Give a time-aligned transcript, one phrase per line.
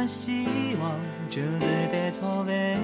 [0.00, 0.46] 的希
[0.80, 0.98] 望
[1.28, 2.80] 就是在草原。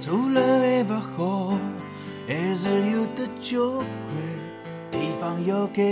[0.00, 1.58] 做了还不好，
[2.26, 3.84] 还是有得交关
[4.90, 5.82] 地方要改。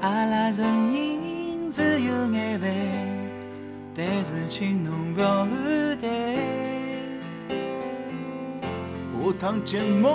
[0.00, 2.70] 阿拉承认只有眼烦，
[3.96, 6.36] 但是请侬不要反对。
[9.24, 10.08] 下趟节目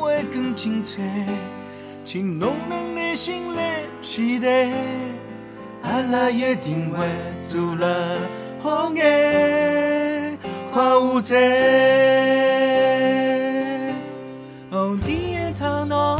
[0.00, 1.02] 会更精彩，
[2.06, 4.70] 请侬能耐心来期待。
[5.82, 7.04] 阿拉一定会
[7.40, 8.16] 做了
[8.62, 10.38] 好眼，
[10.70, 11.34] 快下载。
[14.70, 16.16] 哦，第一趟侬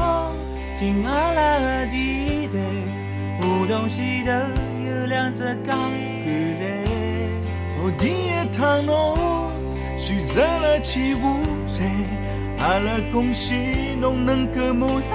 [0.76, 2.58] 听阿拉的电台，
[3.42, 4.32] 梧桐西头
[4.84, 5.78] 有两只钢
[6.24, 6.82] 管柴。
[7.78, 9.16] 哦，第一趟侬
[9.96, 11.20] 选择了去下
[11.68, 11.84] 载，
[12.58, 15.14] 阿拉恭喜侬能够马上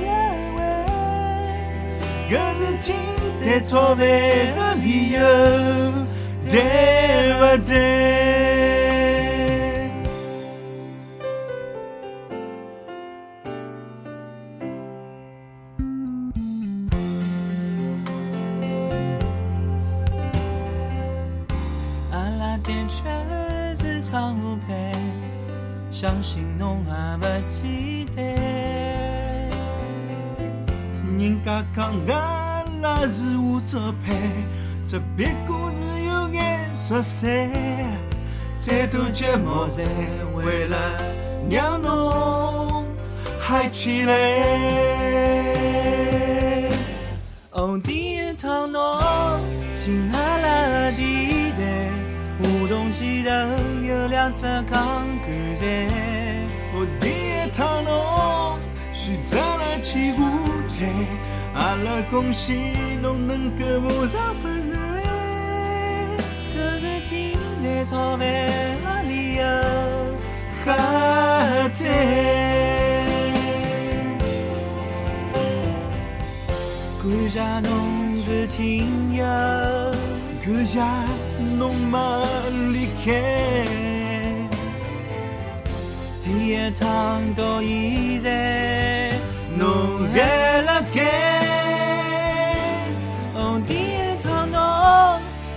[2.31, 2.95] 搿是听
[3.41, 5.19] 得草莓的理由，
[6.49, 7.75] 对不对？
[22.13, 23.03] 阿拉店确
[23.75, 24.93] 是常无配，
[25.91, 28.80] 相信侬也不简单。
[31.21, 34.15] 人家讲阿拉是无招牌，
[34.87, 37.47] 只别过是有颜色噻。
[38.57, 39.85] 再多节目侪
[40.33, 40.75] 为了
[41.47, 42.83] 让侬
[43.39, 44.13] 嗨起来。
[47.51, 48.81] 哦，第一趟侬
[49.77, 51.91] 听阿拉的电台，
[52.39, 53.29] 梧桐西头
[53.87, 55.87] 有两只钢管柴。
[56.73, 58.59] 哦，第一趟侬
[58.91, 60.17] 选择了去下
[61.53, 62.53] 阿拉恭喜
[63.01, 64.71] 侬能够马上发财。
[66.53, 68.49] 可是听得草莓
[68.85, 69.43] 阿里有
[70.63, 70.67] 哈
[71.69, 71.79] 在。
[77.03, 79.23] 感谢侬是听友，
[80.45, 80.79] 感谢
[81.57, 82.25] 侬没
[82.71, 83.11] 离开。
[86.23, 88.29] 第一趟到现在，
[90.01, 90.99] 侬还辣盖，
[93.35, 94.59] 哦，第一趟侬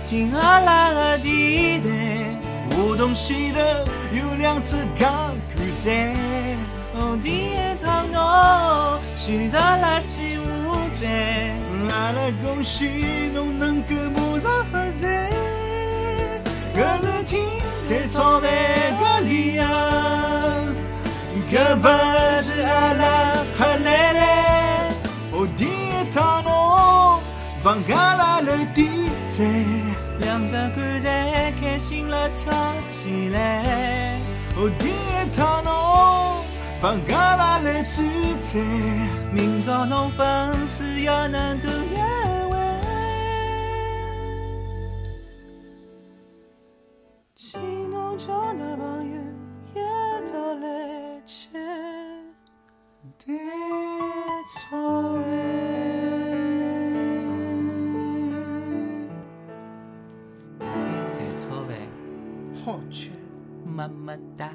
[0.05, 1.89] 听阿拉的电台，
[2.77, 3.59] 梧桐西头
[4.11, 6.13] 有两只钢管柴。
[6.93, 8.21] 哦，第一趟侬
[9.17, 10.41] 选择了去下
[10.91, 11.51] 载，
[11.89, 15.31] 阿拉恭喜侬能够马上发财，
[16.75, 17.43] 搿是听
[17.89, 18.47] 得草莓
[19.01, 19.63] 的理由，
[21.51, 21.87] 搿不
[22.43, 23.14] 是阿拉
[27.75, 28.87] 帮阿拉来点
[29.27, 29.45] 赞，
[30.19, 32.53] 两只棺材开心了跳
[32.89, 34.17] 起来。
[34.55, 36.41] 哦，第一趟侬
[36.81, 37.99] 帮阿拉来转
[38.39, 38.61] 载。
[39.33, 41.95] 明朝侬粉丝要能多一
[42.53, 42.57] 位，
[47.35, 49.17] 请侬叫那朋友
[49.73, 49.79] 一
[50.31, 51.49] 道来吃
[53.19, 53.33] 的
[54.47, 54.77] 草
[55.27, 55.34] 原。
[62.65, 63.11] 好吃。
[63.63, 64.49] 么么哒。